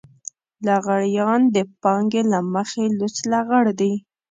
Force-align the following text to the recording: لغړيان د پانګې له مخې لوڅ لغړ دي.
لغړيان 0.67 1.41
د 1.55 1.57
پانګې 1.81 2.21
له 2.31 2.39
مخې 2.53 2.83
لوڅ 2.97 3.15
لغړ 3.31 3.63
دي. 3.79 3.93